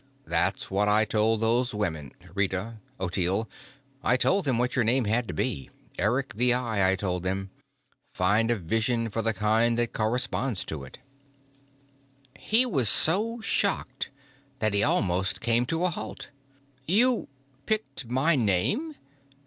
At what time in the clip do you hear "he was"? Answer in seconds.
12.35-12.89